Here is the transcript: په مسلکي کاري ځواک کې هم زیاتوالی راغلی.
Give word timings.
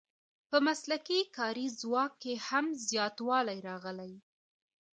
په 0.49 0.57
مسلکي 0.67 1.19
کاري 1.37 1.67
ځواک 1.81 2.11
کې 2.23 2.33
هم 2.47 2.65
زیاتوالی 2.89 3.57
راغلی. 3.69 4.13